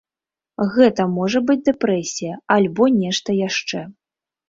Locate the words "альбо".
2.59-2.91